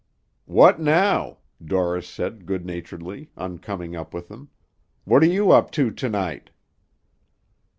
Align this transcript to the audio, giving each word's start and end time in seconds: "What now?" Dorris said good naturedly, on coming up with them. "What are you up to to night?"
"What 0.47 0.79
now?" 0.81 1.37
Dorris 1.63 2.09
said 2.09 2.47
good 2.47 2.65
naturedly, 2.65 3.29
on 3.37 3.59
coming 3.59 3.95
up 3.95 4.15
with 4.15 4.29
them. 4.29 4.49
"What 5.05 5.21
are 5.21 5.27
you 5.27 5.51
up 5.51 5.69
to 5.73 5.91
to 5.91 6.09
night?" 6.09 6.49